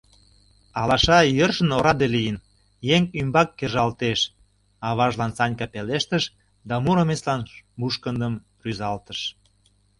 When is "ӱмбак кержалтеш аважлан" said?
3.19-5.31